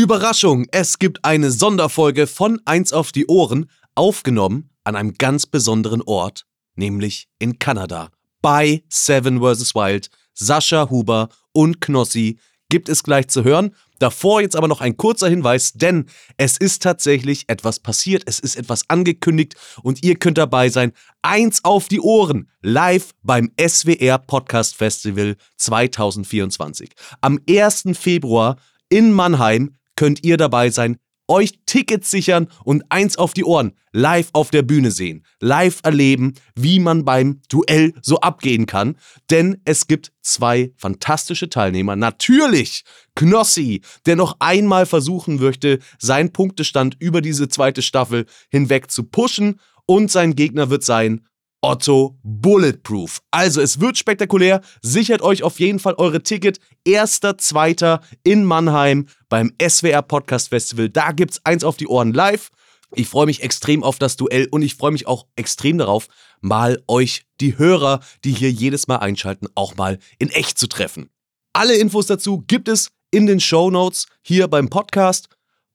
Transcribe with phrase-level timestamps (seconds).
[0.00, 0.64] Überraschung!
[0.72, 6.46] Es gibt eine Sonderfolge von Eins auf die Ohren, aufgenommen an einem ganz besonderen Ort,
[6.74, 8.08] nämlich in Kanada.
[8.40, 9.74] Bei Seven vs.
[9.74, 12.38] Wild, Sascha Huber und Knossi
[12.70, 13.76] gibt es gleich zu hören.
[13.98, 16.06] Davor jetzt aber noch ein kurzer Hinweis, denn
[16.38, 20.92] es ist tatsächlich etwas passiert, es ist etwas angekündigt und ihr könnt dabei sein.
[21.20, 26.88] Eins auf die Ohren, live beim SWR Podcast Festival 2024.
[27.20, 27.84] Am 1.
[27.92, 28.56] Februar
[28.88, 30.96] in Mannheim könnt ihr dabei sein,
[31.28, 36.32] euch Tickets sichern und eins auf die Ohren live auf der Bühne sehen, live erleben,
[36.54, 38.96] wie man beim Duell so abgehen kann.
[39.28, 41.96] Denn es gibt zwei fantastische Teilnehmer.
[41.96, 42.84] Natürlich
[43.14, 49.60] Knossi, der noch einmal versuchen möchte, seinen Punktestand über diese zweite Staffel hinweg zu pushen.
[49.84, 51.26] Und sein Gegner wird sein
[51.62, 53.20] Otto Bulletproof.
[53.30, 54.60] Also es wird spektakulär.
[54.82, 56.58] Sichert euch auf jeden Fall eure Ticket.
[56.84, 60.88] Erster, zweiter in Mannheim beim SWR Podcast Festival.
[60.88, 62.50] Da gibt's eins auf die Ohren live.
[62.94, 66.08] Ich freue mich extrem auf das Duell und ich freue mich auch extrem darauf,
[66.40, 71.08] mal euch, die Hörer, die hier jedes Mal einschalten, auch mal in echt zu treffen.
[71.52, 75.28] Alle Infos dazu gibt es in den Show Notes hier beim Podcast.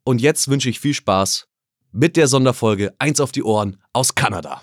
[0.03, 1.47] Und jetzt wünsche ich viel Spaß
[1.91, 4.61] mit der Sonderfolge Eins auf die Ohren aus Kanada.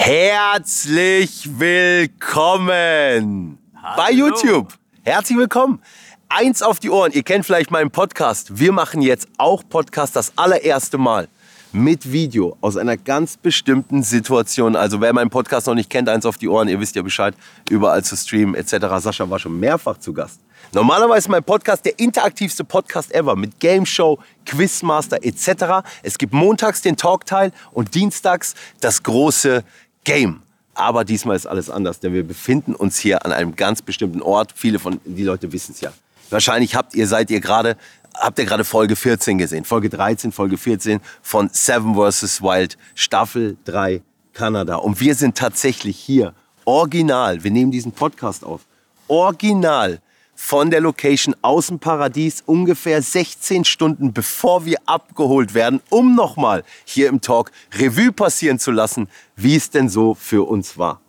[0.00, 3.96] Herzlich willkommen Hallo.
[3.96, 4.72] bei YouTube.
[5.02, 5.82] Herzlich willkommen.
[6.28, 7.10] Eins auf die Ohren.
[7.10, 8.60] Ihr kennt vielleicht meinen Podcast.
[8.60, 11.26] Wir machen jetzt auch Podcast das allererste Mal
[11.72, 14.76] mit Video aus einer ganz bestimmten Situation.
[14.76, 17.34] Also wer meinen Podcast noch nicht kennt, eins auf die Ohren, ihr wisst ja Bescheid,
[17.68, 18.76] überall zu streamen etc.
[19.00, 20.40] Sascha war schon mehrfach zu Gast.
[20.72, 25.84] Normalerweise ist mein Podcast der interaktivste Podcast ever mit Game Show, Quizmaster etc.
[26.02, 29.64] Es gibt montags den Talkteil und dienstags das große
[30.04, 30.42] Game.
[30.74, 34.52] Aber diesmal ist alles anders, denn wir befinden uns hier an einem ganz bestimmten Ort.
[34.54, 35.92] Viele von die Leute wissen es ja.
[36.30, 37.76] Wahrscheinlich habt ihr seid ihr gerade
[38.14, 43.56] habt ihr gerade Folge 14 gesehen, Folge 13, Folge 14 von Seven vs Wild Staffel
[43.64, 44.02] 3
[44.34, 46.32] Kanada und wir sind tatsächlich hier
[46.64, 47.42] original.
[47.42, 48.66] Wir nehmen diesen Podcast auf.
[49.08, 50.00] Original
[50.40, 56.62] von der Location aus dem Paradies ungefähr 16 Stunden bevor wir abgeholt werden, um nochmal
[56.84, 61.00] hier im Talk Revue passieren zu lassen, wie es denn so für uns war.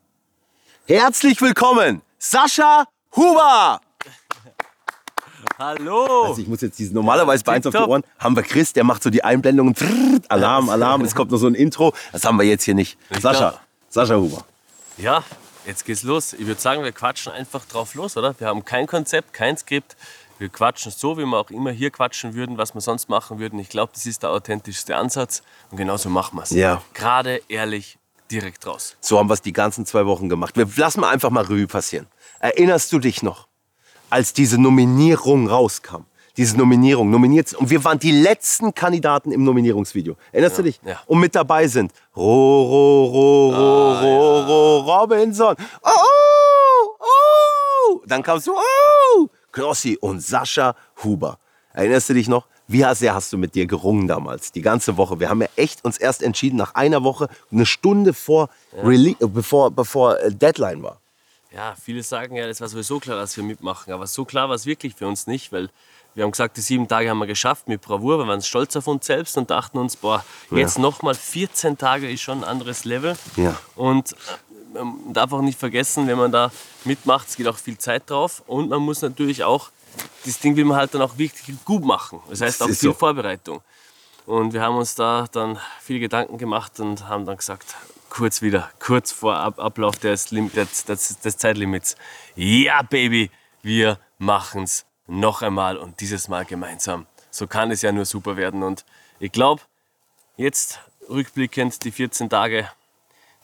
[0.88, 2.86] Herzlich willkommen, Sascha
[3.16, 3.80] Huber!
[5.60, 6.26] Hallo!
[6.26, 8.84] Also ich muss jetzt diesen, normalerweise bei eins auf die Ohren haben wir Chris, der
[8.84, 9.76] macht so die Einblendungen,
[10.28, 11.94] Alarm, Alarm, es kommt noch so ein Intro.
[12.12, 12.98] Das haben wir jetzt hier nicht.
[13.22, 14.44] Sascha, Sascha Huber.
[14.98, 15.24] Ja,
[15.70, 16.34] Jetzt geht's los.
[16.34, 18.34] Ich würde sagen, wir quatschen einfach drauf los, oder?
[18.40, 19.96] Wir haben kein Konzept, kein Skript.
[20.40, 23.60] Wir quatschen so, wie wir auch immer hier quatschen würden, was wir sonst machen würden.
[23.60, 25.44] Ich glaube, das ist der authentischste Ansatz.
[25.70, 26.50] Und genauso machen wir es.
[26.50, 26.82] Ja.
[26.96, 28.00] Gerade, ehrlich,
[28.32, 28.98] direkt raus.
[29.00, 30.58] So haben wir es die ganzen zwei Wochen gemacht.
[30.58, 32.08] Wir lassen mal einfach mal Revue passieren.
[32.40, 33.48] Erinnerst du dich noch,
[34.10, 36.06] als diese Nominierung rauskam?
[36.40, 40.16] Diese Nominierung nominiert und wir waren die letzten Kandidaten im Nominierungsvideo.
[40.32, 40.80] Erinnerst ja, du dich?
[40.86, 41.02] Ja.
[41.06, 45.54] Und mit dabei sind Ro, Ro, Ro, Ro, ah, Ro, Ro, Robinson.
[45.84, 48.02] Oh, oh, oh.
[48.06, 51.40] Dann kamst du, oh, Knossi und Sascha Huber.
[51.74, 52.48] Erinnerst du dich noch?
[52.70, 54.54] Wie sehr hast du mit dir gerungen damals?
[54.54, 55.20] Die ganze Woche.
[55.20, 58.50] Wir haben ja echt uns erst entschieden, nach einer Woche, eine Stunde vor,
[58.82, 59.28] ja.
[59.28, 61.02] bevor, bevor äh, Deadline war.
[61.52, 63.92] Ja, viele sagen ja, das war sowieso klar, dass wir mitmachen.
[63.92, 65.70] Aber so klar war es wirklich für uns nicht, weil
[66.20, 68.18] wir haben gesagt, die sieben Tage haben wir geschafft mit Bravour.
[68.20, 70.82] Wir waren stolz auf uns selbst und dachten uns, boah, jetzt ja.
[70.82, 73.18] nochmal 14 Tage ist schon ein anderes Level.
[73.38, 73.56] Ja.
[73.78, 74.12] Und
[74.76, 76.52] äh, man darf auch nicht vergessen, wenn man da
[76.84, 78.44] mitmacht, es geht auch viel Zeit drauf.
[78.48, 79.70] Und man muss natürlich auch,
[80.26, 82.20] das Ding will man halt dann auch wirklich gut machen.
[82.30, 82.94] Das heißt auch viel so.
[82.94, 83.62] Vorbereitung.
[84.26, 87.78] Und wir haben uns da dann viele Gedanken gemacht und haben dann gesagt,
[88.10, 91.96] kurz wieder, kurz vor Ab Ablauf des, des, des, des Zeitlimits.
[92.36, 93.32] Ja, Baby,
[93.62, 97.06] wir machen's noch einmal und dieses Mal gemeinsam.
[97.32, 98.64] So kann es ja nur super werden.
[98.64, 98.86] Und
[99.20, 99.62] ich glaube,
[100.38, 102.70] jetzt rückblickend, die 14 Tage,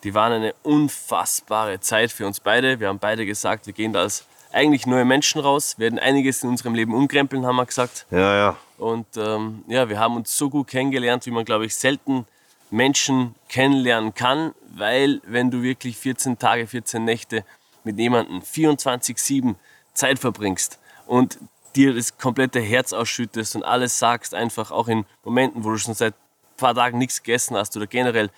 [0.04, 2.80] die waren eine unfassbare Zeit für uns beide.
[2.80, 6.50] Wir haben beide gesagt, wir gehen da als eigentlich neue Menschen raus, werden einiges in
[6.50, 8.06] unserem Leben umkrempeln, haben wir gesagt.
[8.10, 8.58] Ja, ja.
[8.78, 12.26] Und ähm, ja, wir haben uns so gut kennengelernt, wie man, glaube ich, selten
[12.70, 17.44] Menschen kennenlernen kann, weil wenn du wirklich 14 Tage, 14 Nächte
[17.84, 19.56] mit jemandem 24-7
[19.94, 21.38] Zeit verbringst und
[21.76, 25.94] dir das komplette Herz ausschüttest und alles sagst, einfach auch in Momenten, wo du schon
[25.94, 28.30] seit ein paar Tagen nichts gegessen hast oder generell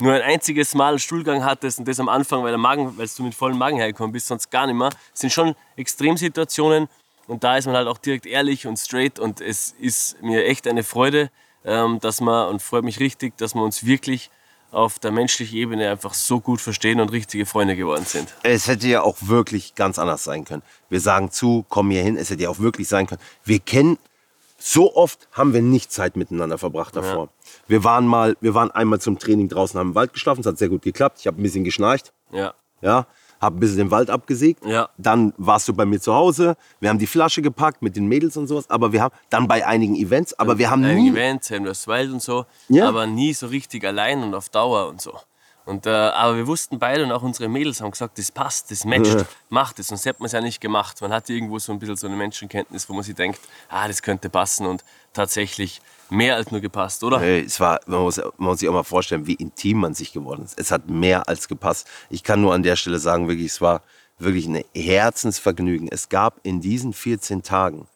[0.00, 3.22] nur ein einziges Mal Stuhlgang hattest und das am Anfang, weil, der Magen, weil du
[3.22, 4.90] mit vollem Magen hergekommen bist, sonst gar nicht mehr.
[4.90, 6.88] Das sind schon Extremsituationen
[7.26, 10.66] und da ist man halt auch direkt ehrlich und straight und es ist mir echt
[10.66, 11.30] eine Freude,
[11.64, 14.30] ähm, dass man, und freut mich richtig, dass wir uns wirklich
[14.74, 18.28] auf der menschlichen Ebene einfach so gut verstehen und richtige Freunde geworden sind.
[18.42, 20.62] Es hätte ja auch wirklich ganz anders sein können.
[20.90, 23.20] Wir sagen zu, komm hier hin, es hätte ja auch wirklich sein können.
[23.44, 23.98] Wir kennen,
[24.58, 27.28] so oft haben wir nicht Zeit miteinander verbracht davor.
[27.68, 30.58] Wir waren mal, wir waren einmal zum Training draußen, haben im Wald geschlafen, es hat
[30.58, 31.18] sehr gut geklappt.
[31.20, 32.54] Ich habe ein bisschen geschnarcht, Ja.
[32.80, 33.06] ja,
[33.40, 34.64] habe ein bisschen den Wald abgesägt.
[34.64, 34.88] Ja.
[34.98, 38.36] Dann warst du bei mir zu Hause, wir haben die Flasche gepackt mit den Mädels
[38.36, 41.64] und sowas, aber wir haben dann bei einigen Events, aber wir haben nie, Event, Sam
[41.64, 42.88] Wild und so, Ja.
[42.88, 45.12] aber nie so richtig allein und auf Dauer und so.
[45.66, 48.84] Und, äh, aber wir wussten beide und auch unsere Mädels haben gesagt, das passt, das
[48.84, 49.88] matcht, macht es.
[49.88, 51.00] Sonst hätte man es ja nicht gemacht.
[51.00, 53.40] Man hat irgendwo so ein bisschen so eine Menschenkenntnis, wo man sich denkt,
[53.70, 54.84] ah, das könnte passen und
[55.14, 55.80] tatsächlich
[56.10, 57.18] mehr als nur gepasst, oder?
[57.18, 60.12] Hey, es war, man muss, man muss sich auch mal vorstellen, wie intim man sich
[60.12, 60.58] geworden ist.
[60.58, 61.88] Es hat mehr als gepasst.
[62.10, 63.82] Ich kann nur an der Stelle sagen, wirklich, es war
[64.18, 65.88] wirklich ein Herzensvergnügen.
[65.90, 67.86] Es gab in diesen 14 Tagen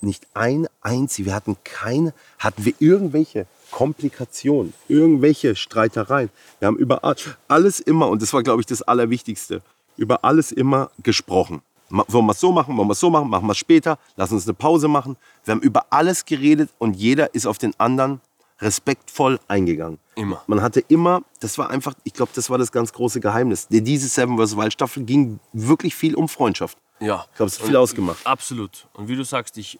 [0.00, 6.30] nicht ein einzig, wir hatten keine, hatten wir irgendwelche Komplikationen, irgendwelche Streitereien.
[6.58, 7.16] Wir haben über all-
[7.48, 9.62] alles immer, und das war, glaube ich, das Allerwichtigste,
[9.96, 11.62] über alles immer gesprochen.
[11.90, 14.30] Wollen wir es so machen, wollen wir es so machen, machen wir es später, lass
[14.30, 15.16] uns eine Pause machen.
[15.44, 18.20] Wir haben über alles geredet und jeder ist auf den anderen
[18.60, 19.98] respektvoll eingegangen.
[20.14, 20.42] Immer.
[20.46, 23.68] Man hatte immer, das war einfach, ich glaube, das war das ganz große Geheimnis.
[23.68, 24.56] Die- Diese Seven vs.
[24.56, 26.76] Wild Staffel ging wirklich viel um Freundschaft.
[27.00, 27.24] Ja.
[27.30, 28.18] Ich glaube, es hat viel ausgemacht.
[28.26, 28.86] Absolut.
[28.94, 29.78] Und wie du sagst, ich,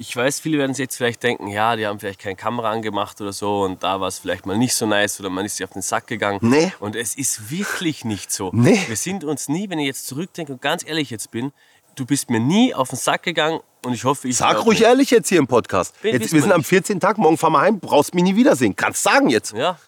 [0.00, 3.20] ich weiß, viele werden sich jetzt vielleicht denken, ja, die haben vielleicht keine Kamera angemacht
[3.20, 5.64] oder so und da war es vielleicht mal nicht so nice oder man ist sich
[5.64, 6.38] auf den Sack gegangen.
[6.40, 6.72] Nee.
[6.80, 8.48] Und es ist wirklich nicht so.
[8.54, 8.82] Nee.
[8.88, 11.52] Wir sind uns nie, wenn ich jetzt zurückdenke und ganz ehrlich jetzt bin,
[11.96, 14.88] du bist mir nie auf den Sack gegangen und ich hoffe, ich Sag ruhig nicht.
[14.88, 15.94] ehrlich jetzt hier im Podcast.
[16.00, 16.68] Wen Jetzt, wir sind am nicht.
[16.68, 16.98] 14.
[16.98, 18.74] Tag, morgen fahren wir heim, brauchst mich nie wiedersehen.
[18.74, 19.52] Kannst sagen jetzt.
[19.52, 19.78] Ja.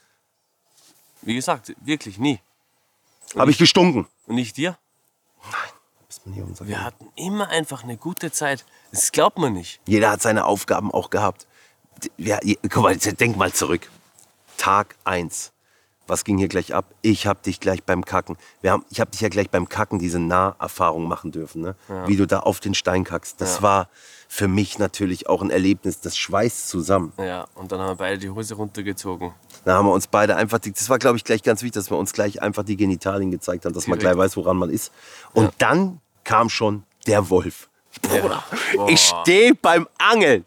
[1.22, 2.38] Wie gesagt, wirklich nie.
[3.34, 4.06] Habe ich gestunken.
[4.26, 4.76] Und nicht dir?
[5.42, 5.71] Bist
[6.26, 8.64] nie unser Wir hatten immer einfach eine gute Zeit.
[8.90, 9.80] Das glaubt man nicht.
[9.86, 11.46] Jeder hat seine Aufgaben auch gehabt.
[12.16, 12.38] Ja,
[12.68, 13.88] guck mal, jetzt denk mal zurück.
[14.56, 15.52] Tag 1.
[16.08, 16.84] Was ging hier gleich ab?
[17.00, 18.36] Ich hab dich gleich beim Kacken.
[18.60, 21.62] Wir haben, ich hab dich ja gleich beim Kacken diese Naherfahrung machen dürfen.
[21.62, 21.76] Ne?
[22.06, 23.40] Wie du da auf den Stein kackst.
[23.40, 23.88] Das war
[24.28, 26.00] für mich natürlich auch ein Erlebnis.
[26.00, 27.12] Das schweißt zusammen.
[27.18, 29.32] Ja, und dann haben wir beide die Hose runtergezogen.
[29.64, 31.90] Da haben wir uns beide einfach, die, das war glaube ich gleich ganz wichtig, dass
[31.90, 34.16] wir uns gleich einfach die Genitalien gezeigt haben, dass man Direkt.
[34.16, 34.92] gleich weiß, woran man ist.
[35.32, 37.68] Und dann kam schon der Wolf.
[38.00, 38.42] Bruder,
[38.74, 38.88] Boah.
[38.88, 40.44] ich stehe beim Angeln.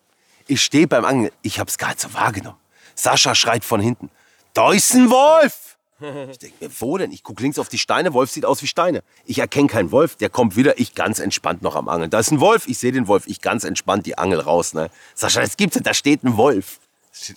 [0.48, 1.32] Ich stehe beim Angeln.
[1.42, 2.58] Ich habe es gar nicht so wahrgenommen.
[2.96, 4.10] Sascha schreit von hinten.
[4.54, 5.54] Da ist ein Wolf!
[6.30, 7.14] Ich denke mir, wo denn?
[7.14, 8.14] Ich gucke links auf die Steine.
[8.14, 9.02] Wolf sieht aus wie Steine.
[9.24, 10.18] Ich erkenne keinen Wolf.
[10.18, 10.78] Der kommt wieder.
[10.78, 12.10] Ich ganz entspannt noch am Angeln.
[12.10, 12.68] Da ist ein Wolf.
[12.68, 13.24] Ich sehe den Wolf.
[13.28, 14.74] Ich ganz entspannt die Angel raus.
[14.74, 14.90] Ne?
[15.14, 15.80] Sascha, das gibt's.
[15.82, 16.80] Da steht ein Wolf.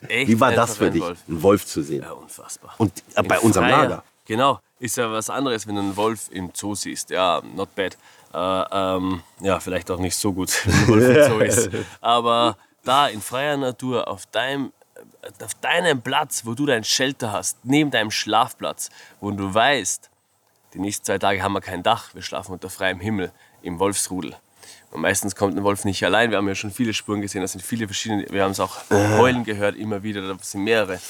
[0.09, 1.19] Wie war das für dich, Wolf.
[1.29, 2.03] einen Wolf zu sehen?
[2.03, 2.75] Ja, unfassbar.
[2.79, 3.83] Und äh, bei unserem Freier.
[3.83, 4.05] Lager.
[4.27, 7.11] Genau, ist ja was anderes, wenn du einen Wolf im Zoo siehst.
[7.11, 7.97] Ja, not bad.
[8.33, 10.51] Äh, ähm, ja, vielleicht auch nicht so gut,
[10.87, 11.71] Zoo ist.
[12.01, 14.73] Aber da in freier Natur, auf deinem,
[15.23, 18.91] äh, auf deinem Platz, wo du dein Shelter hast, neben deinem Schlafplatz,
[19.21, 20.11] wo du weißt,
[20.75, 23.33] die nächsten zwei Tage haben wir kein Dach, wir schlafen unter freiem Himmel
[23.63, 24.37] im Wolfsrudel.
[24.91, 26.31] Und meistens kommt ein Wolf nicht allein.
[26.31, 28.27] Wir haben ja schon viele Spuren gesehen, das sind viele verschiedene.
[28.31, 31.01] Wir haben es auch heulen gehört, immer wieder, da sind mehrere.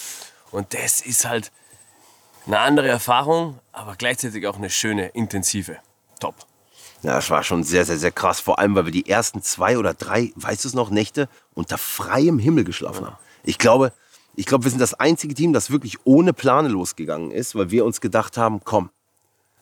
[0.50, 1.52] Und das ist halt
[2.46, 5.78] eine andere Erfahrung, aber gleichzeitig auch eine schöne, intensive.
[6.18, 6.34] Top.
[7.02, 8.40] Ja, das war schon sehr, sehr, sehr krass.
[8.40, 11.78] Vor allem, weil wir die ersten zwei oder drei, weißt du es noch, Nächte unter
[11.78, 13.16] freiem Himmel geschlafen haben.
[13.44, 13.92] Ich glaube,
[14.34, 17.84] ich glaube, wir sind das einzige Team, das wirklich ohne Plane losgegangen ist, weil wir
[17.84, 18.90] uns gedacht haben, komm,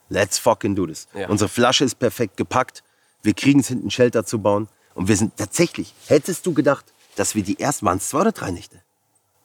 [0.08, 1.08] let's fucking do this.
[1.14, 1.28] Ja.
[1.28, 2.82] Unsere Flasche ist perfekt gepackt.
[3.22, 4.68] Wir kriegen es hinten, Shelter zu bauen.
[4.94, 6.86] Und wir sind tatsächlich, hättest du gedacht,
[7.16, 8.82] dass wir die ersten, waren es zwei oder drei Nächte?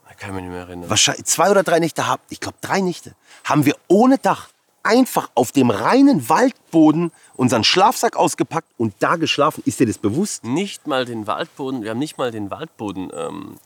[0.07, 0.89] Da kann ich mich nicht mehr erinnern.
[0.89, 4.49] wahrscheinlich zwei oder drei Nächte haben, ich glaube drei Nächte, haben wir ohne Dach
[4.83, 9.63] einfach auf dem reinen Waldboden unseren Schlafsack ausgepackt und da geschlafen.
[9.65, 10.43] Ist dir das bewusst?
[10.43, 13.57] Nicht mal den Waldboden, wir haben nicht mal den Waldboden ähm,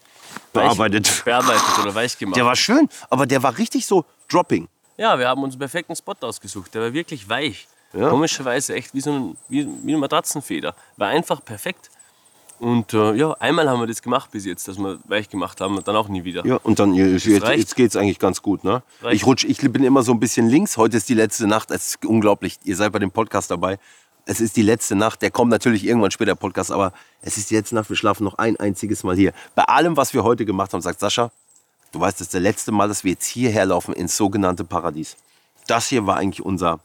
[0.54, 1.08] Bearbeitet.
[1.08, 2.38] Weich, bearbeitet oder weich gemacht.
[2.38, 4.68] Der war schön, aber der war richtig so dropping.
[4.98, 6.74] ja, wir haben uns einen perfekten Spot ausgesucht.
[6.74, 7.68] Der war wirklich weich.
[7.94, 8.10] Ja.
[8.10, 10.76] Komischerweise echt wie so ein, wie, wie eine Matratzenfeder.
[10.98, 11.90] War einfach perfekt.
[12.60, 15.78] Und äh, ja, einmal haben wir das gemacht bis jetzt, dass wir weich gemacht haben
[15.78, 16.46] und dann auch nie wieder.
[16.46, 17.60] Ja, und dann jetzt, jetzt, reicht.
[17.60, 18.82] jetzt geht's eigentlich ganz gut, ne?
[19.02, 19.16] Reicht.
[19.16, 20.78] Ich rutsch, ich bin immer so ein bisschen links.
[20.78, 21.72] Heute ist die letzte Nacht.
[21.72, 22.58] Es ist unglaublich.
[22.64, 23.78] Ihr seid bei dem Podcast dabei.
[24.26, 25.22] Es ist die letzte Nacht.
[25.22, 27.90] Der kommt natürlich irgendwann später, der Podcast, aber es ist die letzte Nacht.
[27.90, 29.34] Wir schlafen noch ein einziges Mal hier.
[29.54, 31.32] Bei allem, was wir heute gemacht haben, sagt Sascha,
[31.92, 35.18] du weißt, das ist das letzte Mal, dass wir jetzt hierher laufen ins sogenannte Paradies.
[35.68, 36.80] Das hier war eigentlich unser,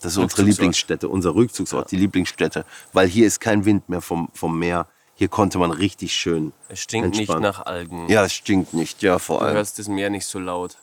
[0.00, 0.42] das ist unsere.
[0.42, 2.64] Lieblingsstätte, unser Rückzugsort, die Lieblingsstätte.
[2.92, 4.86] Weil hier ist kein Wind mehr vom, vom Meer.
[5.14, 7.42] Hier konnte man richtig schön Es stinkt nicht entspannen.
[7.42, 8.08] nach Algen.
[8.08, 9.56] Ja, es stinkt nicht, ja, vor Du allem.
[9.56, 10.78] hörst das Meer nicht so laut.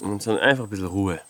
[0.00, 1.20] Und sondern einfach ein bisschen Ruhe.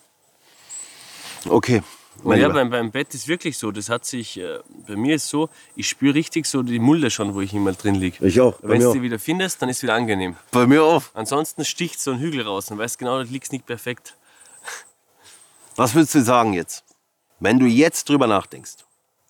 [1.49, 1.83] Okay,
[2.23, 3.71] Mein ja, beim, beim Bett ist wirklich so.
[3.71, 7.35] Das hat sich, äh, bei mir ist so, ich spüre richtig so die Mulde schon,
[7.35, 8.25] wo ich immer drin liege.
[8.27, 10.37] Ich auch, Wenn du die wieder findest, dann ist es wieder angenehm.
[10.51, 11.03] Bei mir auch.
[11.13, 14.17] Ansonsten sticht so ein Hügel raus und weißt genau, das liegt nicht perfekt.
[15.77, 16.83] Was würdest du sagen jetzt?
[17.41, 18.77] Wenn du jetzt drüber nachdenkst,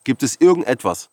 [0.04, 1.08] gibt es irgendetwas,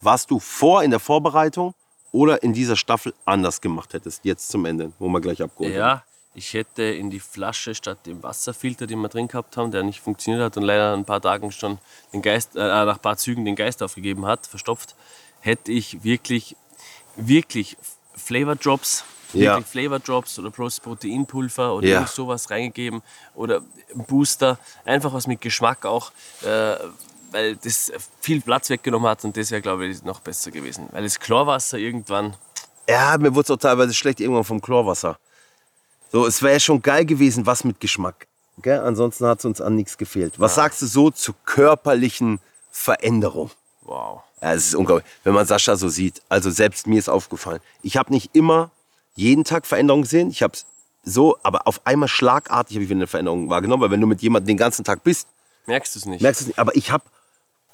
[0.00, 1.74] was du vor in der Vorbereitung
[2.12, 5.74] oder in dieser Staffel anders gemacht hättest, jetzt zum Ende, wo wir gleich abgeholt?
[5.74, 9.82] Ja, ich hätte in die Flasche statt dem Wasserfilter, den wir drin gehabt haben, der
[9.82, 11.78] nicht funktioniert hat und leider ein paar Tagen schon
[12.12, 14.94] den Geist, äh, nach ein paar Zügen den Geist aufgegeben hat, verstopft,
[15.40, 16.56] hätte ich wirklich,
[17.16, 17.76] wirklich
[18.14, 19.04] Flavor Drops,
[19.40, 19.54] Ja.
[19.56, 22.06] wirklich Flavor Drops oder Pro- Proteinpulver oder Ja.
[22.06, 23.02] sowas reingegeben
[23.34, 23.60] oder
[23.94, 26.12] Booster, einfach was mit Geschmack auch,
[26.42, 26.76] äh,
[27.32, 30.88] weil das viel Platz weggenommen hat und das wäre, glaube ich, noch besser gewesen.
[30.92, 32.34] Weil das Chlorwasser irgendwann,
[32.88, 35.18] Ja, mir wurde es auch teilweise schlecht irgendwann vom Chlorwasser.
[36.12, 38.28] So, es wäre schon geil gewesen, was mit Geschmack.
[38.62, 38.78] Gell?
[38.80, 40.38] Ansonsten hat es uns an nichts gefehlt.
[40.38, 42.38] Was sagst du so zur körperlichen
[42.70, 43.50] Veränderung?
[43.82, 44.22] wow.
[44.42, 46.20] Ja, es ist unglaublich, wenn man Sascha so sieht.
[46.28, 47.60] Also selbst mir ist aufgefallen.
[47.82, 48.70] Ich habe nicht immer
[49.16, 50.30] jeden Tag Veränderungen gesehen.
[50.30, 50.66] Ich habe es
[51.02, 53.82] so, aber auf einmal schlagartig habe ich wieder eine Veränderung wahrgenommen.
[53.82, 55.26] Weil wenn du mit jemandem den ganzen Tag bist,
[55.66, 56.22] Merkst du es nicht?
[56.22, 56.58] merkst du es nicht.
[56.60, 57.04] Aber ich habe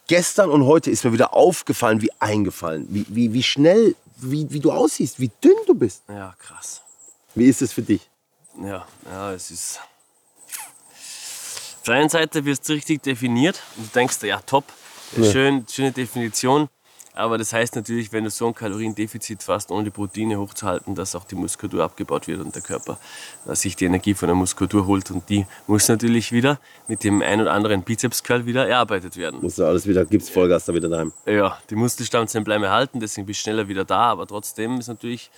[0.07, 4.61] gestern und heute ist mir wieder aufgefallen, wie eingefallen, wie, wie, wie schnell, wie, wie
[4.61, 6.03] du aussiehst, wie dünn du bist.
[6.09, 6.81] Ja, krass.
[7.35, 8.09] Wie ist es für dich?
[8.63, 9.81] Ja, ja, es ist.
[11.79, 14.65] Auf der einen Seite wirst du richtig definiert und du denkst, ja, top,
[15.17, 16.69] schön, schöne Definition.
[17.15, 21.15] Aber das heißt natürlich, wenn du so ein Kaloriendefizit fast ohne die Proteine hochzuhalten, dass
[21.15, 22.99] auch die Muskulatur abgebaut wird und der Körper
[23.47, 25.11] äh, sich die Energie von der Muskulatur holt.
[25.11, 29.41] Und die muss natürlich wieder mit dem ein oder anderen Bizepscurl wieder erarbeitet werden.
[29.43, 31.13] Musst du alles wieder, gibt's Vollgas da wieder daheim.
[31.27, 35.31] Ja, die Muskelstammzellen bleiben erhalten, deswegen bist du schneller wieder da, aber trotzdem ist natürlich,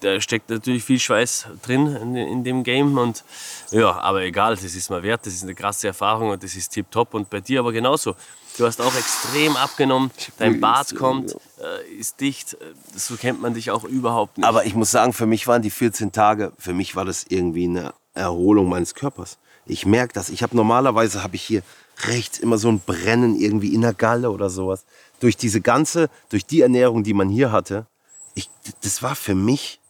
[0.00, 3.24] da steckt natürlich viel Schweiß drin in, in dem Game und
[3.70, 6.70] ja, aber egal, das ist mal wert, das ist eine krasse Erfahrung und das ist
[6.70, 8.14] tipptopp und bei dir aber genauso.
[8.56, 12.56] Du hast auch extrem abgenommen, dein Bart kommt, äh, ist dicht,
[12.94, 14.46] so kennt man dich auch überhaupt nicht.
[14.46, 17.64] Aber ich muss sagen, für mich waren die 14 Tage, für mich war das irgendwie
[17.64, 19.38] eine Erholung meines Körpers.
[19.66, 20.28] Ich merke das.
[20.28, 21.62] Ich habe normalerweise habe ich hier
[22.04, 24.84] rechts immer so ein Brennen irgendwie in der Galle oder sowas.
[25.20, 27.86] Durch diese ganze, durch die Ernährung, die man hier hatte,
[28.34, 28.50] ich,
[28.82, 29.80] das war für mich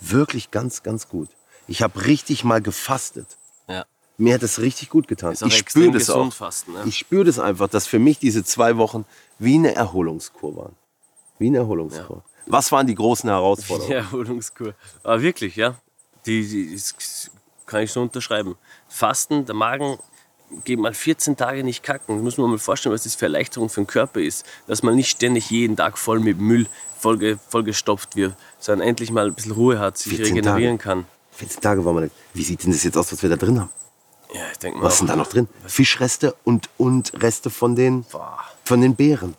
[0.00, 1.28] wirklich ganz, ganz gut.
[1.68, 3.26] Ich habe richtig mal gefastet.
[3.68, 3.84] ja.
[4.18, 5.34] Mir hat es richtig gut getan.
[5.46, 6.30] Ich spüre das auch.
[6.30, 6.82] fasten, ne?
[6.84, 9.06] Ich spüre das einfach, dass für mich diese zwei Wochen
[9.38, 10.76] wie eine Erholungskur waren.
[11.38, 12.22] Wie eine Erholungskur.
[12.44, 13.88] Was waren die großen Herausforderungen?
[13.88, 14.74] Die Erholungskur.
[15.02, 15.76] Aber wirklich, ja.
[16.26, 17.30] Die, die das
[17.64, 18.56] kann ich so unterschreiben.
[18.88, 19.98] Fasten, der Magen
[20.64, 22.16] geht mal 14 Tage nicht kacken.
[22.16, 24.44] Das muss man mal vorstellen, was das für Erleichterung für den Körper ist.
[24.66, 26.66] Dass man nicht ständig jeden Tag voll mit Müll
[27.00, 30.88] vollge, vollgestopft wird, sondern endlich mal ein bisschen Ruhe hat, sich 14 regenerieren Tage.
[31.02, 31.06] kann.
[31.32, 32.08] 14 Tage wir da.
[32.34, 33.70] Wie sieht denn das jetzt aus, was wir da drin haben?
[34.32, 34.84] Ja, ich denke mal.
[34.84, 35.48] Was ist denn da noch drin?
[35.66, 38.04] Fischreste und, und Reste von den,
[38.64, 39.34] von den Beeren.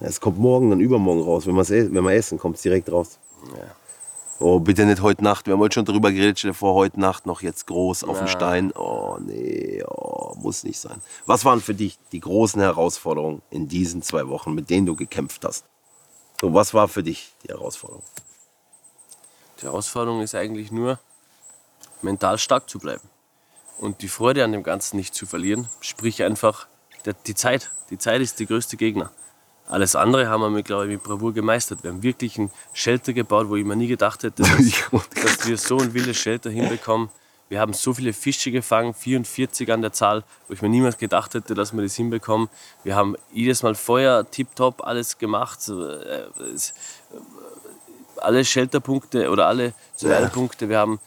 [0.00, 1.46] Es kommt morgen, dann übermorgen raus.
[1.46, 3.18] Wenn, e- wenn wir essen, kommt es direkt raus.
[3.56, 3.64] Ja.
[4.40, 5.46] Oh, bitte nicht heute Nacht.
[5.46, 6.40] Wir haben heute schon drüber geredet.
[6.40, 8.26] Stell dir vor, heute Nacht noch jetzt groß auf dem.
[8.26, 8.72] Stein.
[8.72, 11.00] Oh, nee, oh, muss nicht sein.
[11.26, 15.44] Was waren für dich die großen Herausforderungen in diesen zwei Wochen, mit denen du gekämpft
[15.44, 15.64] hast?
[16.42, 18.02] So, was war für dich die Herausforderung?
[19.60, 20.98] Die Herausforderung ist eigentlich nur,
[22.02, 23.08] mental stark zu bleiben
[23.78, 25.68] und die Freude an dem Ganzen nicht zu verlieren.
[25.80, 26.66] Sprich einfach
[27.04, 27.70] der, die Zeit.
[27.90, 29.12] Die Zeit ist die größte Gegner.
[29.68, 31.84] Alles andere haben wir, mit, glaube ich, mit Bravour gemeistert.
[31.84, 34.50] Wir haben wirklich ein Shelter gebaut, wo ich mir nie gedacht hätte, dass,
[35.22, 37.08] dass wir so ein wildes Shelter hinbekommen.
[37.52, 41.34] Wir haben so viele Fische gefangen, 44 an der Zahl, wo ich mir niemals gedacht
[41.34, 42.48] hätte, dass wir das hinbekommen.
[42.82, 45.68] Wir haben jedes Mal Feuer, tipptopp, alles gemacht.
[45.68, 46.72] Äh, es-
[48.16, 50.70] alle Shelterpunkte oder alle Survival-Punkte.
[50.70, 50.98] Wir haben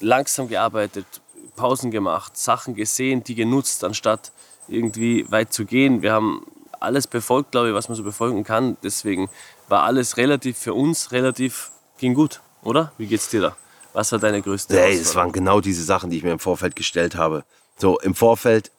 [0.00, 1.06] langsam gearbeitet,
[1.54, 4.32] Pausen gemacht, Sachen gesehen, die genutzt, anstatt
[4.66, 6.02] irgendwie weit zu gehen.
[6.02, 6.44] Wir haben
[6.80, 8.76] alles befolgt, glaube ich, was man so befolgen kann.
[8.82, 9.30] Deswegen
[9.68, 12.90] war alles relativ für uns relativ ging gut, oder?
[12.98, 13.56] Wie geht's dir da?
[13.96, 15.16] Was war deine größte das Herausforderung?
[15.16, 17.46] waren genau diese Sachen, die ich mir im Vorfeld gestellt habe.
[17.78, 18.70] So, im Vorfeld,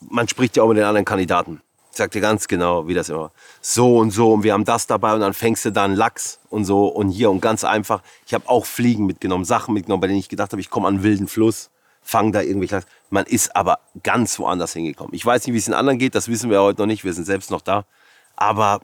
[0.00, 1.62] man spricht ja auch mit den anderen Kandidaten.
[1.92, 3.30] Ich sag dir ganz genau, wie das immer.
[3.60, 6.40] So und so und wir haben das dabei und dann fängst du da einen Lachs
[6.50, 8.02] und so und hier und ganz einfach.
[8.26, 10.94] Ich habe auch Fliegen mitgenommen, Sachen mitgenommen, bei denen ich gedacht habe, ich komme an
[10.94, 11.70] einen wilden Fluss,
[12.02, 12.88] fang da irgendwelche Lachs.
[13.10, 15.14] Man ist aber ganz woanders hingekommen.
[15.14, 17.12] Ich weiß nicht, wie es den anderen geht, das wissen wir heute noch nicht, wir
[17.12, 17.84] sind selbst noch da.
[18.34, 18.80] Aber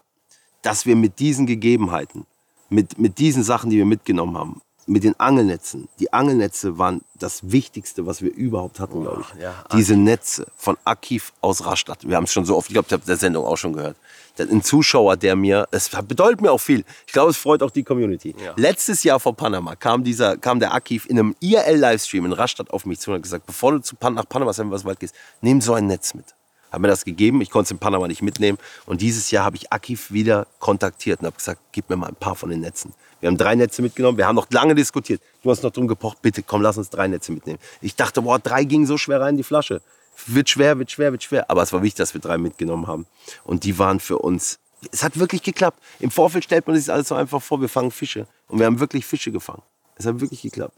[0.62, 2.26] dass wir mit diesen Gegebenheiten,
[2.68, 7.52] mit, mit diesen Sachen, die wir mitgenommen haben, mit den Angelnetzen, die Angelnetze waren das
[7.52, 9.40] Wichtigste, was wir überhaupt hatten, glaube ich.
[9.40, 12.06] ja, Diese Netze von Akiv aus Rastatt.
[12.08, 13.96] Wir haben es schon so oft, ich glaube, ich habe der Sendung auch schon gehört.
[14.38, 16.84] Ein Zuschauer, der mir, es bedeutet mir auch viel.
[17.06, 18.34] Ich glaube, es freut auch die Community.
[18.42, 18.54] Ja.
[18.56, 22.86] Letztes Jahr vor Panama kam, dieser, kam der Akiv in einem IRL-Livestream in Rastatt auf
[22.86, 25.74] mich zu und hat gesagt, bevor du zu Pan nach Panama Wald gehst, nimm so
[25.74, 26.24] ein Netz mit.
[26.70, 28.58] Hat mir das gegeben, ich konnte es in Panama nicht mitnehmen.
[28.86, 32.16] Und dieses Jahr habe ich Akif wieder kontaktiert und habe gesagt, gib mir mal ein
[32.16, 32.94] paar von den Netzen.
[33.20, 35.20] Wir haben drei Netze mitgenommen, wir haben noch lange diskutiert.
[35.42, 37.58] Du hast noch drum gepocht, bitte komm, lass uns drei Netze mitnehmen.
[37.80, 39.82] Ich dachte, boah, drei gingen so schwer rein in die Flasche.
[40.26, 41.50] Wird schwer, wird schwer, wird schwer.
[41.50, 43.06] Aber es war wichtig, dass wir drei mitgenommen haben.
[43.44, 44.58] Und die waren für uns,
[44.90, 45.78] es hat wirklich geklappt.
[45.98, 48.26] Im Vorfeld stellt man sich alles so einfach vor, wir fangen Fische.
[48.48, 49.62] Und wir haben wirklich Fische gefangen.
[49.96, 50.74] Es hat wirklich geklappt.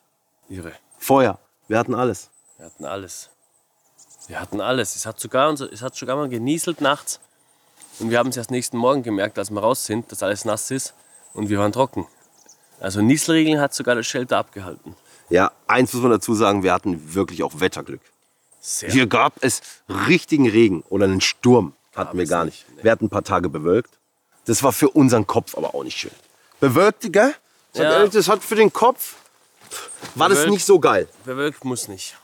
[0.49, 0.73] Irre.
[0.99, 2.31] Feuer, wir hatten alles.
[2.57, 3.31] Wir hatten alles.
[4.29, 4.97] Wir hatten alles.
[4.97, 7.21] Es hat sogar, unser, es hat sogar mal genieselt nachts.
[7.99, 10.71] Und wir haben es erst nächsten Morgen gemerkt, als wir raus sind, dass alles nass
[10.71, 10.95] ist.
[11.35, 12.07] Und wir waren trocken.
[12.81, 14.97] Also Nieselregeln hat sogar das Shelter abgehalten.
[15.29, 18.01] Ja, eins muss man dazu sagen, wir hatten wirklich auch Wetterglück.
[18.61, 18.91] Sehr.
[18.91, 19.61] Hier gab es
[20.09, 21.75] richtigen Regen oder einen Sturm.
[21.95, 22.85] Hatten wir gar nicht, nicht.
[22.85, 23.91] Wir hatten ein paar Tage bewölkt.
[24.47, 26.11] Das war für unseren Kopf aber auch nicht schön.
[26.61, 27.35] Bewölkt, gell?
[27.73, 27.93] Sag Ja.
[27.93, 29.17] ehrlich, Das hat für den Kopf,
[30.15, 30.53] war das Bewölkt.
[30.55, 31.09] nicht so geil.
[31.25, 32.17] Bewölkt muss nicht.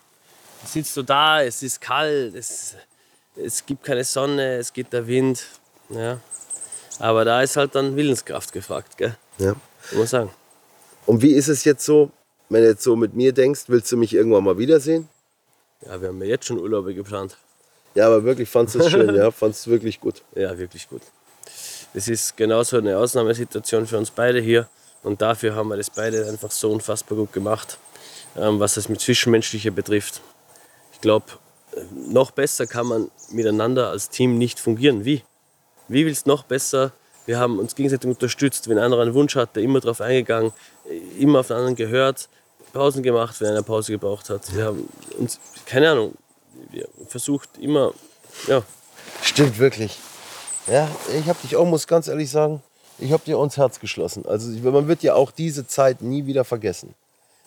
[0.64, 2.74] Sitzt du da, es ist kalt, es,
[3.36, 5.44] es gibt keine Sonne, es geht der Wind.
[5.88, 6.20] Ja.
[6.98, 9.16] Aber da ist halt dann Willenskraft gefragt, gell?
[9.38, 9.54] Ja.
[9.92, 10.30] Muss man sagen.
[11.06, 12.10] Und wie ist es jetzt so,
[12.48, 15.08] wenn du jetzt so mit mir denkst, willst du mich irgendwann mal wiedersehen?
[15.86, 17.36] Ja, wir haben ja jetzt schon Urlaube geplant.
[17.94, 19.30] Ja, aber wirklich, fandst du es schön, ja?
[19.30, 20.22] Fandst du es wirklich gut.
[20.34, 21.02] Ja, wirklich gut.
[21.94, 24.68] Das ist genauso eine Ausnahmesituation für uns beide hier.
[25.02, 27.78] Und dafür haben wir das beide einfach so unfassbar gut gemacht,
[28.36, 30.20] ähm, was das mit Zwischenmenschliche betrifft.
[30.98, 31.26] Ich glaube,
[31.94, 35.04] noch besser kann man miteinander als Team nicht fungieren.
[35.04, 35.22] Wie?
[35.88, 36.92] Wie willst du noch besser?
[37.24, 38.68] Wir haben uns gegenseitig unterstützt.
[38.68, 40.52] Wenn einer einen Wunsch hatte, immer darauf eingegangen,
[41.18, 42.28] immer auf den anderen gehört,
[42.72, 44.54] Pausen gemacht, wenn einer Pause gebraucht hat.
[44.54, 44.88] Wir haben
[45.18, 46.14] uns, keine Ahnung,
[46.70, 47.94] wir versucht immer,
[48.46, 48.62] ja,
[49.22, 49.98] Stimmt wirklich.
[50.66, 50.88] Ja,
[51.18, 52.62] ich habe dich auch, muss ganz ehrlich sagen,
[52.98, 54.26] ich habe dir ins Herz geschlossen.
[54.26, 56.94] Also man wird ja auch diese Zeit nie wieder vergessen.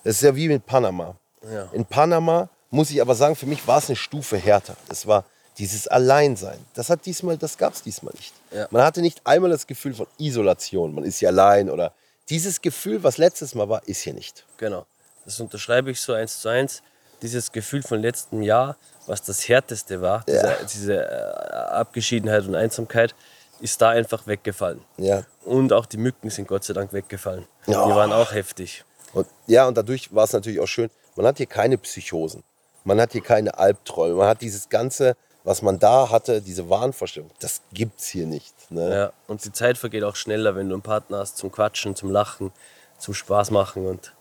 [0.03, 1.15] Das ist ja wie mit Panama.
[1.51, 1.70] Ja.
[1.72, 4.75] In Panama muss ich aber sagen, für mich war es eine Stufe härter.
[4.90, 5.25] Es war
[5.58, 6.58] dieses Alleinsein.
[6.74, 8.34] Das hat diesmal, das gab es diesmal nicht.
[8.51, 8.68] Ja.
[8.72, 10.94] Man hatte nicht einmal das Gefühl von Isolation.
[10.96, 11.94] Man ist hier allein oder
[12.30, 14.46] dieses Gefühl, was letztes Mal war, ist hier nicht.
[14.58, 14.86] Genau.
[15.25, 16.82] Das unterschreibe ich so eins zu eins.
[17.22, 20.54] Dieses Gefühl von letztem Jahr, was das härteste war, Ja.
[20.63, 23.13] diese, diese äh, Abgeschiedenheit und Einsamkeit,
[23.60, 24.82] ist da einfach weggefallen.
[24.98, 25.24] Ja.
[25.46, 27.46] Und auch die Mücken sind Gott sei Dank weggefallen.
[27.68, 27.86] Ja.
[27.86, 28.84] Die waren auch heftig.
[29.13, 32.43] Und, ja, und dadurch war es natürlich auch schön, man hat hier keine Psychosen,
[32.84, 37.30] man hat hier keine Albträume, man hat dieses Ganze, was man da hatte, diese Wahnvorstellung,
[37.39, 38.54] das gibt's hier nicht.
[38.72, 38.94] Ne?
[38.94, 39.13] Ja.
[39.28, 42.52] Und die Zeit vergeht auch schneller, wenn du einen Partner hast zum Quatschen, zum Lachen,
[42.98, 44.13] zum Spaß machen und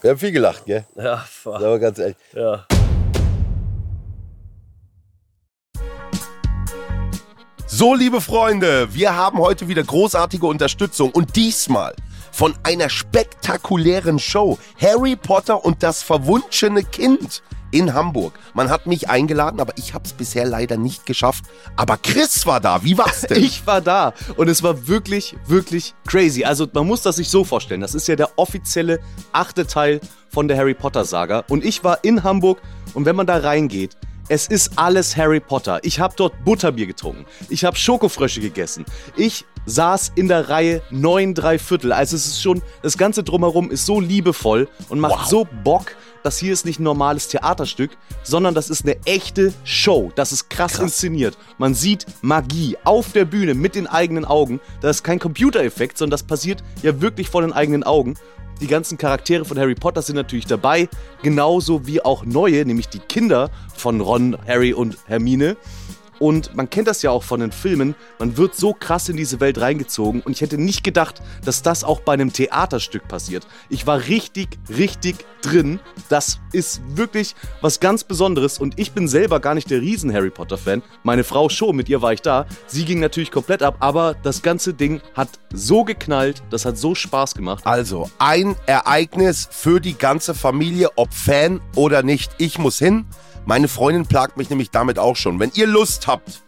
[0.00, 0.84] Wir haben viel gelacht, gell?
[0.96, 1.56] ja, boah.
[1.56, 2.16] Aber ganz ehrlich.
[2.32, 2.66] ja.
[7.66, 11.94] So, liebe Freunde, wir haben heute wieder großartige Unterstützung und diesmal
[12.32, 14.58] von einer spektakulären Show.
[14.80, 17.42] Harry Potter und das verwunschene Kind
[17.72, 18.38] in Hamburg.
[18.54, 21.44] Man hat mich eingeladen, aber ich habe es bisher leider nicht geschafft.
[21.76, 22.84] Aber Chris war da.
[22.84, 23.42] Wie war's denn?
[23.42, 26.44] Ich war da und es war wirklich, wirklich crazy.
[26.44, 27.80] Also man muss das sich so vorstellen.
[27.80, 29.00] Das ist ja der offizielle
[29.32, 31.44] achte Teil von der Harry Potter Saga.
[31.48, 32.60] Und ich war in Hamburg
[32.94, 33.96] und wenn man da reingeht,
[34.32, 35.78] es ist alles Harry Potter.
[35.82, 37.26] Ich habe dort Butterbier getrunken.
[37.50, 38.86] Ich habe Schokofrösche gegessen.
[39.14, 41.92] Ich saß in der Reihe 9 3 Viertel.
[41.92, 45.26] Also es ist schon, das Ganze drumherum ist so liebevoll und macht Wow.
[45.26, 45.96] so Bock.
[46.22, 47.90] Das hier ist nicht ein normales Theaterstück,
[48.22, 50.10] sondern das ist eine echte Show.
[50.14, 51.36] Das ist krass, inszeniert.
[51.58, 54.60] Man sieht Magie auf der Bühne mit den eigenen Augen.
[54.80, 58.14] Das ist kein Computereffekt, sondern das passiert ja wirklich vor den eigenen Augen.
[58.60, 60.88] Die ganzen Charaktere von Harry Potter sind natürlich dabei,
[61.22, 65.56] genauso wie auch neue, nämlich die Kinder von Ron, Harry und Hermine.
[66.22, 69.40] Und man kennt das ja auch von den Filmen, man wird so krass in diese
[69.40, 73.44] Welt reingezogen und ich hätte nicht gedacht, dass das auch bei einem Theaterstück passiert.
[73.68, 75.80] Ich war richtig, richtig drin.
[76.10, 80.30] Das ist wirklich was ganz Besonderes und ich bin selber gar nicht der riesen Harry
[80.30, 80.84] Potter Fan.
[81.02, 82.46] Meine Frau schon, mit ihr war ich da.
[82.68, 86.94] Sie ging natürlich komplett ab, aber das ganze Ding hat so geknallt, das hat so
[86.94, 87.66] Spaß gemacht.
[87.66, 92.30] Also ein Ereignis für die ganze Familie, ob Fan oder nicht.
[92.38, 93.06] Ich muss hin.
[93.44, 95.40] Meine Freundin plagt mich nämlich damit auch schon.
[95.40, 96.42] Wenn ihr Lust habt,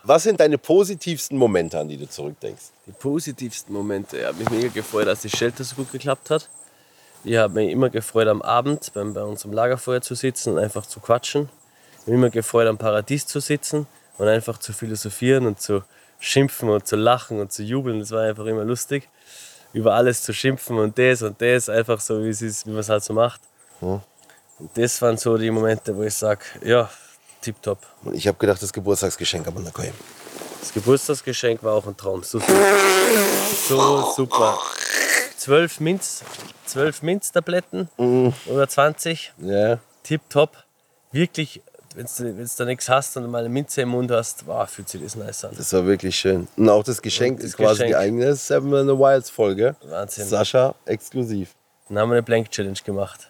[0.03, 2.71] Was sind deine positivsten Momente, an die du zurückdenkst?
[2.87, 4.17] Die positivsten Momente.
[4.17, 6.49] Ich habe mich mega gefreut, dass das Shelter so gut geklappt hat.
[7.23, 10.87] Ich habe mich immer gefreut, am Abend beim, bei unserem Lagerfeuer zu sitzen und einfach
[10.87, 11.49] zu quatschen.
[12.05, 13.87] Mich immer gefreut, am Paradies zu sitzen
[14.17, 15.83] und einfach zu philosophieren und zu
[16.19, 17.99] schimpfen und zu lachen und zu jubeln.
[17.99, 19.09] Das war einfach immer lustig.
[19.73, 22.79] Über alles zu schimpfen und das und das, einfach so, wie es ist, wie man
[22.79, 23.41] es halt so macht.
[23.79, 24.01] Und
[24.75, 26.89] das waren so die Momente, wo ich sage, ja,
[27.41, 27.79] tipptopp.
[28.03, 29.91] Und ich habe gedacht, das Geburtstagsgeschenk, aber na okay.
[30.59, 32.21] Das Geburtstagsgeschenk war auch ein Traum.
[32.21, 32.53] So, super.
[33.67, 34.59] so super.
[35.37, 36.23] Zwölf Minz,
[36.65, 39.33] zwölf Minztabletten oder 20.
[39.39, 39.79] Ja.
[40.03, 40.63] Tipptopp.
[41.11, 41.61] Wirklich,
[41.95, 45.01] wenn du da nichts hast und mal eine Minze im Mund hast, wow, fühlt sich
[45.01, 45.51] das nice an.
[45.57, 46.47] Das war wirklich schön.
[46.57, 47.95] Und auch das Geschenk das ist quasi die Geschenk.
[48.03, 49.75] eigene Seven in the Wilds Folge.
[49.83, 50.27] Wahnsinn.
[50.27, 51.49] Sascha exklusiv.
[51.89, 53.27] Dann haben wir eine Blank Challenge gemacht.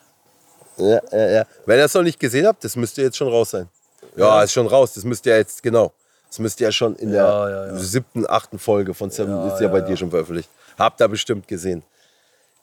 [0.77, 1.45] Ja, ja, ja.
[1.65, 3.67] Wenn ihr es noch nicht gesehen habt, das müsste jetzt schon raus sein.
[4.15, 4.93] Ja, ist schon raus.
[4.93, 5.91] Das müsste ja jetzt, genau.
[6.29, 7.77] Das müsste ja schon in Ja, der ja, ja.
[7.79, 9.85] siebten, achten Folge von Seven, Ja, ist ja, ja, bei ja.
[9.85, 10.49] dir schon veröffentlicht.
[10.77, 11.83] Habt ihr bestimmt gesehen.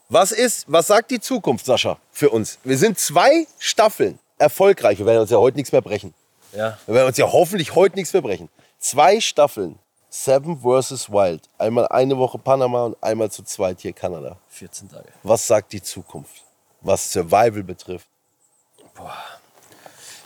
[0.09, 2.57] Was ist, was sagt die Zukunft, Sascha, für uns?
[2.63, 4.97] Wir sind zwei Staffeln erfolgreich.
[4.97, 6.13] Wir werden uns ja heute nichts mehr brechen.
[6.53, 8.49] Ja, Wir werden uns ja hoffentlich heute nichts mehr brechen.
[8.79, 9.77] Zwei Staffeln.
[10.09, 11.11] Seven vs.
[11.11, 11.43] Wild.
[11.59, 14.37] Einmal eine Woche Panama und einmal zu zweit hier Kanada.
[14.49, 15.09] 14 Tage.
[15.21, 16.43] Was sagt die Zukunft?
[16.81, 18.07] Was Survival betrifft.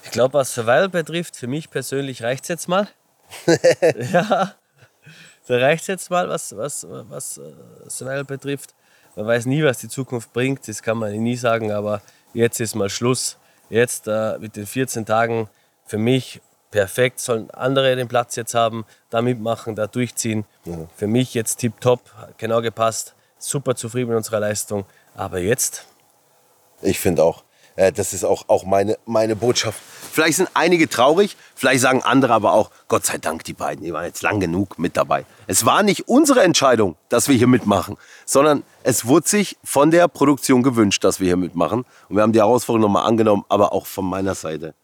[0.03, 2.87] Ich glaube, was Survival betrifft, für mich persönlich reicht es jetzt mal.
[4.11, 4.53] ja,
[5.47, 7.41] da reicht es jetzt mal, was, was, was äh,
[7.87, 8.73] Survival betrifft.
[9.15, 12.01] Man weiß nie, was die Zukunft bringt, das kann man nie sagen, aber
[12.33, 13.37] jetzt ist mal Schluss.
[13.73, 15.49] Jetzt äh, mit den 14 Tagen
[15.83, 20.45] für mich perfekt, sollen andere den Platz jetzt haben, da mitmachen, da durchziehen.
[20.95, 22.01] Für mich jetzt tipptopp,
[22.37, 24.85] genau gepasst, super zufrieden mit unserer Leistung.
[25.15, 25.87] Aber jetzt,
[26.83, 27.43] Ich finde auch.
[27.75, 29.79] Äh, das ist auch, auch meine, meine Botschaft.
[30.11, 33.93] Vielleicht sind einige traurig, vielleicht sagen andere aber auch, Gott sei Dank, die beiden, die
[33.93, 35.25] waren jetzt lang genug mit dabei.
[35.47, 40.07] Es war nicht unsere Entscheidung, dass wir hier mitmachen, sondern es wurde sich von der
[40.07, 41.85] Produktion gewünscht, dass wir hier mitmachen.
[42.09, 44.75] Und wir haben die Herausforderung nochmal angenommen, aber auch von meiner Seite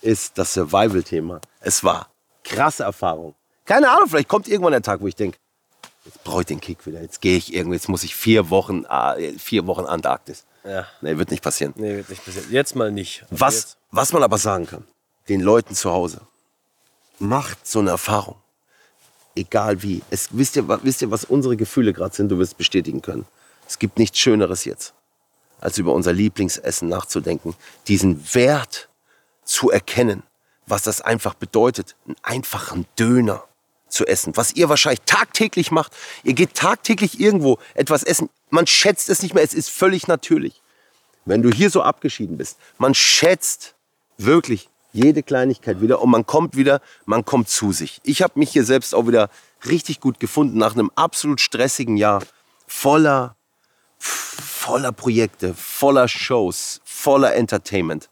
[0.00, 1.40] ist das Survival-Thema.
[1.60, 2.08] Es war
[2.42, 3.34] krasse Erfahrung.
[3.64, 5.38] Keine Ahnung, vielleicht kommt irgendwann der Tag, wo ich denke,
[6.04, 7.00] jetzt brauche ich den Kick wieder.
[7.00, 10.44] Jetzt gehe ich irgendwo, jetzt muss ich vier Wochen, äh, vier Wochen Antarktis.
[10.64, 11.72] Ja, Nee, wird nicht passieren.
[11.76, 12.46] nee, wird nicht passieren.
[12.50, 13.24] Jetzt mal nicht.
[13.30, 13.76] Aber Was, Jetzt.
[13.90, 14.84] was man aber sagen kann,
[15.28, 16.20] den Leuten zu Hause,
[17.18, 18.36] macht so eine Erfahrung.
[19.34, 20.02] Egal wie.
[20.10, 22.28] Es, wisst, ihr, wisst ihr, was unsere Gefühle gerade sind?
[22.28, 23.24] Du wirst bestätigen können.
[23.66, 24.92] Es gibt nichts Schöneres jetzt,
[25.60, 27.54] als über unser Lieblingsessen nachzudenken.
[27.88, 28.88] Diesen Wert
[29.44, 30.22] zu erkennen,
[30.66, 33.44] was das einfach bedeutet, einen einfachen Döner
[33.88, 35.92] zu essen, was ihr wahrscheinlich tagtäglich macht.
[36.24, 38.28] Ihr geht tagtäglich irgendwo etwas essen.
[38.52, 40.60] Man schätzt es nicht mehr, es ist völlig natürlich.
[41.24, 43.74] Wenn du hier so abgeschieden bist, man schätzt
[44.18, 48.02] wirklich jede Kleinigkeit wieder und man kommt wieder, man kommt zu sich.
[48.04, 49.30] Ich habe mich hier selbst auch wieder
[49.66, 52.22] richtig gut gefunden nach einem absolut stressigen Jahr
[52.66, 53.36] voller
[53.96, 58.10] voller Projekte, voller Shows, voller Entertainment.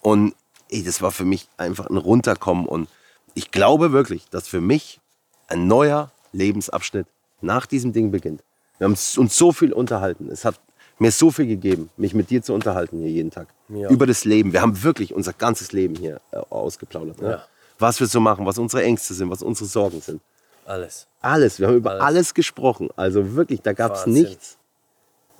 [0.00, 0.34] Und
[0.70, 2.66] ey, das war für mich einfach ein Runterkommen.
[2.66, 2.88] Und
[3.34, 5.00] ich glaube wirklich, dass für mich
[5.46, 7.06] ein neuer Lebensabschnitt
[7.40, 8.42] nach diesem Ding beginnt.
[8.78, 10.28] Wir haben uns so viel unterhalten.
[10.30, 10.60] Es hat
[10.98, 13.48] mir so viel gegeben, mich mit dir zu unterhalten hier jeden Tag.
[13.70, 13.90] Auch.
[13.90, 14.52] Über das Leben.
[14.52, 17.20] Wir haben wirklich unser ganzes Leben hier äh, ausgeplaudert.
[17.20, 17.30] Ne?
[17.30, 17.44] Ja.
[17.78, 20.20] Was wir so machen, was unsere Ängste sind, was unsere Sorgen sind.
[20.64, 21.06] Alles.
[21.20, 21.58] Alles.
[21.60, 22.02] Wir haben über Alles.
[22.02, 22.88] alles, gesprochen.
[22.96, 24.58] Also wirklich, da gab es nichts.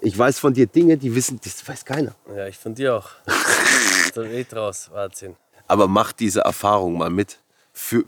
[0.00, 2.14] Ich weiß von dir Dinge, die wissen, das weiß keiner.
[2.34, 3.10] Ja, ich von dir auch.
[4.14, 4.90] da eh draus.
[4.92, 5.36] Wahnsinn.
[5.66, 7.38] Aber macht diese Erfahrung mal mit.
[7.72, 8.04] Für,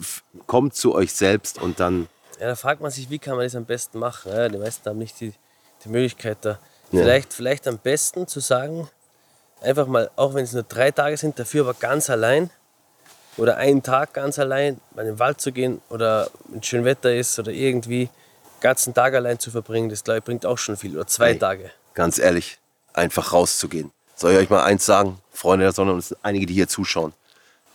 [0.46, 2.08] kommt zu euch selbst und dann.
[2.40, 4.32] Ja, da fragt man sich, wie kann man das am besten machen?
[4.32, 5.34] Ja, die meisten haben nicht die,
[5.84, 6.58] die Möglichkeit da.
[6.90, 7.02] Ja.
[7.02, 8.88] Vielleicht, vielleicht am besten zu sagen,
[9.60, 12.48] einfach mal, auch wenn es nur drei Tage sind, dafür aber ganz allein
[13.36, 17.14] oder einen Tag ganz allein mal in den Wald zu gehen oder wenn schön Wetter
[17.14, 20.78] ist oder irgendwie den ganzen Tag allein zu verbringen, das glaube ich bringt auch schon
[20.78, 20.96] viel.
[20.96, 21.38] Oder zwei Ey.
[21.38, 21.70] Tage.
[21.92, 22.58] Ganz ehrlich,
[22.94, 23.92] einfach rauszugehen.
[24.16, 26.68] Soll ich euch mal eins sagen, Freunde der Sonne, und es sind einige, die hier
[26.68, 27.12] zuschauen.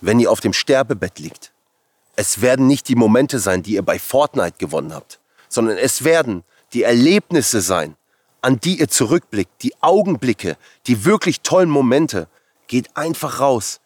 [0.00, 1.52] Wenn ihr auf dem Sterbebett liegt,
[2.16, 6.42] es werden nicht die Momente sein, die ihr bei Fortnite gewonnen habt, sondern es werden
[6.72, 7.96] die Erlebnisse sein,
[8.40, 12.28] an die ihr zurückblickt, die Augenblicke, die wirklich tollen Momente.
[12.68, 13.80] Geht einfach raus.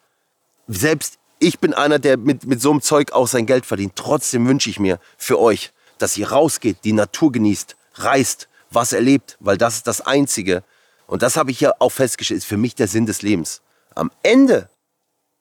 [0.67, 3.95] Selbst ich bin einer, der mit, mit so einem Zeug auch sein Geld verdient.
[3.95, 9.37] Trotzdem wünsche ich mir für euch, dass ihr rausgeht, die Natur genießt, reist, was erlebt,
[9.39, 10.63] weil das ist das Einzige.
[11.07, 13.61] Und das habe ich ja auch festgestellt, ist für mich der Sinn des Lebens.
[13.93, 14.69] Am Ende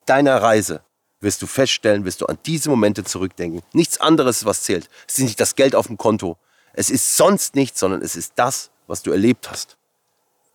[0.06, 0.82] deiner Reise
[1.20, 3.62] wirst du feststellen, wirst du an diese Momente zurückdenken.
[3.72, 4.88] Nichts anderes, was zählt.
[5.06, 6.36] Es ist nicht das Geld auf dem Konto.
[6.72, 9.76] Es ist sonst nichts, sondern es ist das, was du erlebt hast.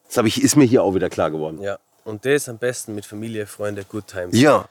[0.07, 1.61] Das habe ich, ist mir hier auch wieder klar geworden.
[1.61, 1.77] Ja.
[2.03, 4.37] Und das am besten mit Familie, Freunde, Good Times.
[4.37, 4.69] Ja,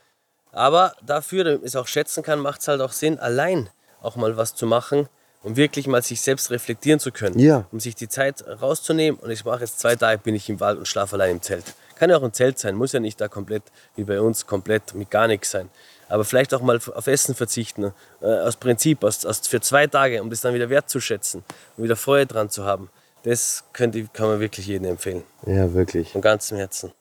[0.53, 3.69] Aber dafür, damit man es auch schätzen kann, macht es halt auch Sinn, allein
[4.01, 5.09] auch mal was zu machen
[5.43, 7.37] und wirklich mal sich selbst reflektieren zu können.
[7.37, 7.67] Ja.
[7.71, 10.77] Um sich die Zeit rauszunehmen und ich mache jetzt zwei Tage, bin ich im Wald
[10.77, 11.65] und schlafe allein im Zelt.
[11.95, 13.63] Kann ja auch ein Zelt sein, muss ja nicht da komplett,
[13.95, 15.69] wie bei uns, komplett mit gar nichts sein.
[16.07, 20.21] Aber vielleicht auch mal auf Essen verzichten, äh, aus Prinzip, aus, aus, für zwei Tage,
[20.21, 21.43] um das dann wieder wertzuschätzen
[21.77, 22.89] und wieder Freude dran zu haben.
[23.23, 25.23] Das könnte, kann man wirklich jedem empfehlen.
[25.47, 26.11] Ja, wirklich.
[26.11, 26.91] Von ganzem Herzen.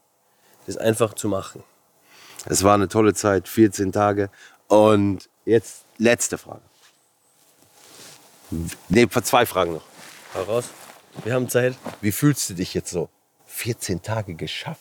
[0.66, 1.62] Das einfach zu machen.
[2.46, 4.30] Es war eine tolle Zeit, 14 Tage.
[4.68, 6.62] Und jetzt letzte Frage.
[8.88, 9.84] Ne, zwei Fragen noch.
[10.34, 10.64] Hau raus.
[11.24, 11.76] Wir haben Zeit.
[12.00, 13.08] Wie fühlst du dich jetzt so?
[13.46, 14.80] 14 Tage geschafft.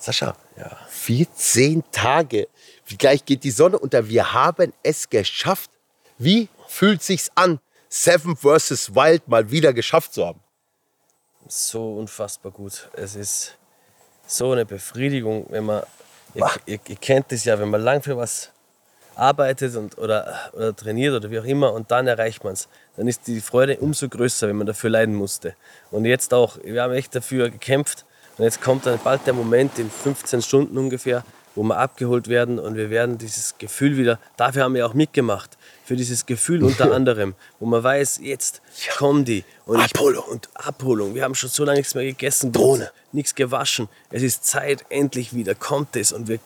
[0.00, 0.76] Sascha, Ja.
[0.88, 2.48] 14 Tage.
[2.86, 4.08] Wie gleich geht die Sonne unter.
[4.08, 5.70] Wir haben es geschafft.
[6.18, 8.94] Wie fühlt sich's an, Seven vs.
[8.94, 10.40] Wild mal wieder geschafft zu haben?
[11.48, 12.88] so unfassbar gut.
[12.92, 13.56] Es ist
[14.26, 15.82] so eine Befriedigung, wenn man,
[16.34, 18.52] ihr, ihr, ihr kennt das ja, wenn man lang für was
[19.16, 23.08] arbeitet und, oder, oder trainiert oder wie auch immer und dann erreicht man es, dann
[23.08, 25.54] ist die Freude umso größer, wenn man dafür leiden musste.
[25.90, 28.04] Und jetzt auch, wir haben echt dafür gekämpft
[28.40, 31.24] und jetzt kommt dann bald der Moment in 15 Stunden ungefähr,
[31.54, 35.58] wo wir abgeholt werden und wir werden dieses Gefühl wieder, dafür haben wir auch mitgemacht,
[35.84, 38.62] für dieses Gefühl unter anderem, wo man weiß, jetzt
[38.96, 39.44] kommen die.
[39.66, 40.24] Und ich- Abholung.
[40.24, 41.14] und Abholung.
[41.14, 42.90] Wir haben schon so lange nichts mehr gegessen, Drohne.
[43.12, 43.88] nichts gewaschen.
[44.10, 46.38] Es ist Zeit, endlich wieder kommt es und wir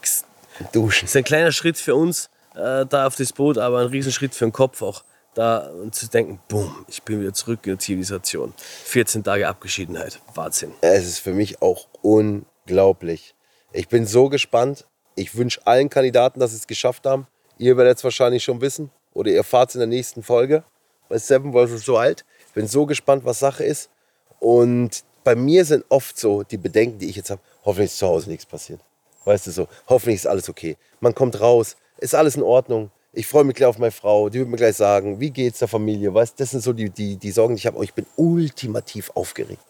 [0.72, 1.04] Duschen.
[1.04, 4.34] es ist ein kleiner Schritt für uns äh, da auf das Boot, aber ein Riesenschritt
[4.34, 5.04] für den Kopf auch.
[5.34, 8.54] Da zu denken, boom, ich bin wieder zurück in der Zivilisation.
[8.56, 10.20] 14 Tage Abgeschiedenheit.
[10.34, 10.72] Wahnsinn.
[10.80, 13.34] Es ist für mich auch unglaublich.
[13.72, 14.86] Ich bin so gespannt.
[15.16, 17.26] Ich wünsche allen Kandidaten, dass sie es geschafft haben.
[17.58, 20.64] Ihr werdet es wahrscheinlich schon wissen oder ihr erfahrt es in der nächsten Folge
[21.08, 21.88] bei Seven vs.
[21.88, 22.24] Wild.
[22.46, 23.90] Ich bin so gespannt, was Sache ist.
[24.38, 28.06] Und bei mir sind oft so die Bedenken, die ich jetzt habe, hoffentlich ist zu
[28.06, 28.80] Hause nichts passiert.
[29.24, 30.76] Weißt du so, hoffentlich ist alles okay.
[31.00, 32.90] Man kommt raus, ist alles in Ordnung.
[33.16, 35.68] Ich freue mich gleich auf meine Frau, die wird mir gleich sagen, wie geht's der
[35.68, 36.12] Familie.
[36.12, 37.82] Weißt, das sind so die, die, die Sorgen, die ich habe.
[37.84, 39.62] Ich bin ultimativ aufgeregt.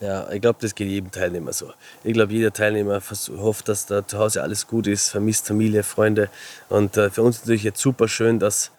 [0.00, 1.72] Ja, ich glaube, das geht jedem Teilnehmer so.
[2.04, 3.02] Ich glaube, jeder Teilnehmer
[3.38, 6.30] hofft, dass da zu Hause alles gut ist, vermisst Familie, Freunde.
[6.68, 8.70] Und äh, für uns natürlich jetzt super schön, dass,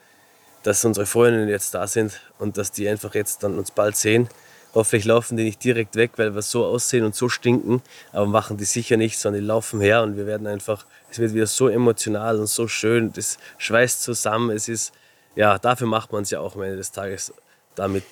[0.63, 4.29] dass unsere Freundinnen jetzt da sind und dass die einfach jetzt dann uns bald sehen.
[4.73, 7.81] Hoffentlich laufen die nicht direkt weg, weil wir so aussehen und so stinken,
[8.13, 11.33] aber machen die sicher nicht, sondern die laufen her und wir werden einfach, es wird
[11.33, 14.55] wieder so emotional und so schön, das schweißt zusammen.
[14.55, 14.93] Es ist,
[15.35, 17.33] ja, dafür macht man es ja auch am Ende des Tages.
[17.75, 18.03] Damit,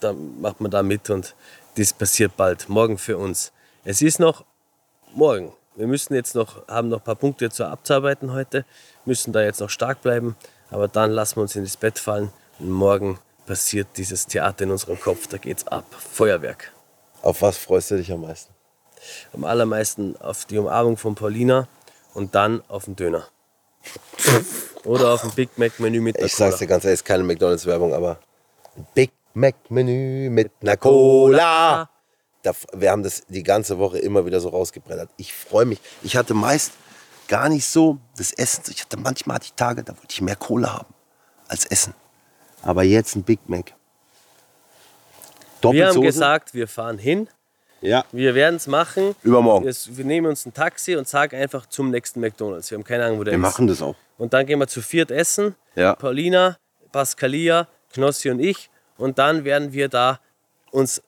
[0.00, 1.34] da macht man da mit und
[1.76, 3.52] das passiert bald, morgen für uns.
[3.84, 4.44] Es ist noch
[5.14, 5.52] morgen.
[5.74, 8.64] Wir müssen jetzt noch, haben noch ein paar Punkte zu abzuarbeiten heute,
[9.04, 10.36] müssen da jetzt noch stark bleiben,
[10.70, 14.70] aber dann lassen wir uns in das Bett fallen und morgen passiert dieses Theater in
[14.70, 15.84] unserem Kopf, da geht's ab.
[16.12, 16.72] Feuerwerk.
[17.22, 18.52] Auf was freust du dich am meisten?
[19.32, 21.68] Am allermeisten auf die Umarmung von Paulina
[22.14, 23.28] und dann auf den Döner.
[24.84, 27.22] Oder auf ein Big Mac Menü mit einer Ich sag's dir ganz ehrlich, ist keine
[27.22, 28.18] McDonalds-Werbung, aber
[28.76, 31.90] ein Big Mac-Menü mit einer Cola.
[32.42, 35.10] Da, wir haben das die ganze Woche immer wieder so rausgebrettert.
[35.18, 35.80] Ich freue mich.
[36.02, 36.72] Ich hatte meist
[37.28, 38.62] gar nicht so das Essen.
[38.70, 40.94] Ich hatte manchmal hatte ich Tage, da wollte ich mehr Cola haben
[41.48, 41.94] als Essen.
[42.62, 43.72] Aber jetzt ein Big Mac.
[45.62, 47.28] Wir haben gesagt, wir fahren hin,
[47.80, 49.16] Ja, wir werden es machen.
[49.22, 49.66] übermorgen.
[49.66, 52.70] Wir, wir nehmen uns ein Taxi und sagen einfach zum nächsten McDonalds.
[52.70, 53.42] Wir haben keine Ahnung, wo der Wir ist.
[53.42, 53.96] machen das auch.
[54.18, 55.54] Und dann gehen wir zu viert essen.
[55.74, 55.94] Ja.
[55.94, 56.56] Paulina,
[56.92, 58.70] Pascalia, Knossi und ich.
[58.96, 60.20] Und dann werden wir da
[60.70, 61.02] uns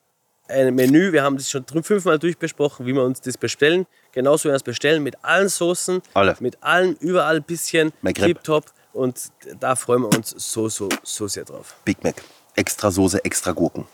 [0.47, 3.85] ein Menü, wir haben das schon fünfmal durchbesprochen, wie wir uns das bestellen.
[4.11, 6.35] Genauso werden wir es bestellen mit allen Soßen, Alle.
[6.39, 8.25] mit allen, überall ein bisschen Macrib.
[8.37, 8.65] Tipptopp.
[8.93, 11.75] Und da freuen wir uns so, so, so sehr drauf.
[11.85, 12.15] Big Mac.
[12.55, 13.87] Extra Soße, extra Gurken.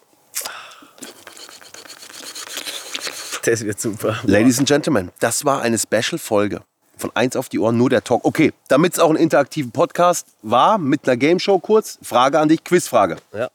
[3.44, 4.20] Das wird super.
[4.24, 6.62] Ladies and Gentlemen, das war eine Special-Folge
[6.98, 8.26] von Eins auf die Ohren, nur der Talk.
[8.26, 12.50] Okay, damit es auch ein interaktiven Podcast war, mit einer Game Show kurz, Frage an
[12.50, 13.18] dich, Quizfrage.
[13.34, 13.50] Ja,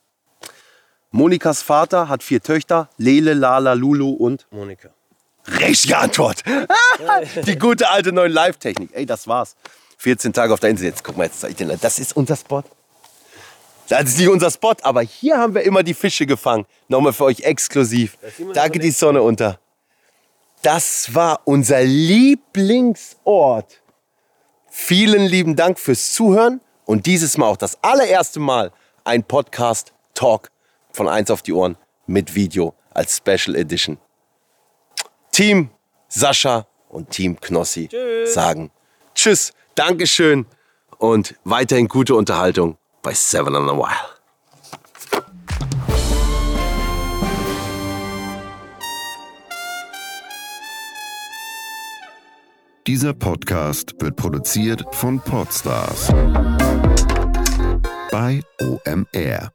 [1.13, 4.47] Monikas Vater hat vier Töchter, Lele, Lala, Lulu und...
[4.51, 4.91] Monika.
[5.59, 6.45] Richtige Antwort.
[7.47, 8.91] die gute alte neue Live-Technik.
[8.93, 9.57] Ey, das war's.
[10.01, 10.87] 14 Tage auf der Insel.
[10.87, 11.67] Jetzt guck mal, jetzt zeig ich dir.
[11.77, 12.63] Das ist unser Spot.
[13.89, 16.65] Das ist nicht unser Spot, aber hier haben wir immer die Fische gefangen.
[16.89, 18.17] Nochmal für euch exklusiv.
[18.55, 18.93] Da geht die.
[18.93, 19.59] Sonne unter.
[20.63, 23.83] Das war unser Lieblingsort.
[24.71, 28.73] Vielen lieben Dank fürs Zuhören und dieses Mal auch das allererste Mal
[29.05, 30.51] ein Podcast Talk
[30.93, 33.99] von eins auf die Ohren mit Video als Special Edition.
[35.31, 35.69] Team
[36.09, 37.91] Sascha und Team Knossi
[38.25, 38.71] sagen
[39.15, 40.47] Tschüss, Dankeschön
[40.99, 44.21] und weiterhin gute Unterhaltung bei Seven on a While.
[52.87, 56.09] Dieser Podcast wird produziert von Podstars
[58.11, 59.53] bei OMR.